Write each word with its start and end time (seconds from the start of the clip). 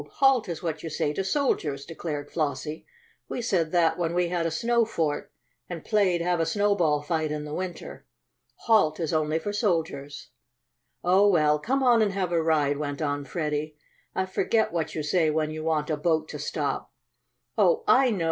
'Halt' 0.13 0.49
is 0.49 0.63
what 0.63 0.81
you 0.81 0.89
say 0.89 1.13
to 1.13 1.23
soldiers," 1.23 1.85
declared 1.85 2.31
Flossie. 2.31 2.87
"We 3.29 3.39
said 3.39 3.71
that 3.73 3.99
when 3.99 4.15
we 4.15 4.29
had 4.29 4.47
a 4.47 4.49
snow 4.49 4.83
fort, 4.83 5.31
and 5.69 5.85
played 5.85 6.21
have 6.21 6.39
a 6.39 6.45
snowball 6.47 7.03
fight 7.03 7.31
in 7.31 7.45
the 7.45 7.53
winter. 7.53 8.07
'Halt' 8.65 8.99
is 8.99 9.13
only 9.13 9.37
for 9.37 9.53
soldiers." 9.53 10.29
"Oh, 11.03 11.27
well, 11.27 11.59
come 11.59 11.83
on 11.83 12.01
and 12.01 12.13
have 12.13 12.31
a 12.31 12.41
ride," 12.41 12.77
went 12.77 12.99
on 12.99 13.25
Freddie. 13.25 13.75
"I 14.15 14.25
forget 14.25 14.73
what 14.73 14.95
you 14.95 15.03
say 15.03 15.29
when 15.29 15.51
you 15.51 15.63
want 15.63 15.91
a 15.91 15.97
boat 15.97 16.27
to 16.29 16.39
stop." 16.39 16.91
"Oh, 17.55 17.83
I 17.87 18.09
know!" 18.09 18.19